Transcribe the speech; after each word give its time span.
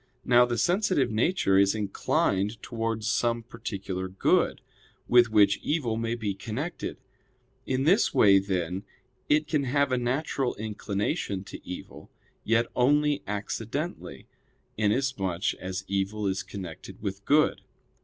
Now 0.25 0.45
the 0.45 0.57
sensitive 0.57 1.11
nature 1.11 1.59
is 1.59 1.75
inclined 1.75 2.59
towards 2.63 3.07
some 3.07 3.43
particular 3.43 4.07
good, 4.07 4.59
with 5.07 5.29
which 5.29 5.59
evil 5.61 5.95
may 5.95 6.15
be 6.15 6.33
connected. 6.33 6.97
In 7.67 7.83
this 7.83 8.11
way, 8.11 8.39
then, 8.39 8.83
it 9.29 9.47
can 9.47 9.65
have 9.65 9.91
a 9.91 9.99
natural 9.99 10.55
inclination 10.55 11.43
to 11.43 11.63
evil; 11.63 12.09
yet 12.43 12.65
only 12.75 13.21
accidentally, 13.27 14.25
inasmuch 14.75 15.53
as 15.61 15.85
evil 15.87 16.25
is 16.25 16.41
connected 16.41 16.99
with 17.03 17.23
good. 17.23 17.61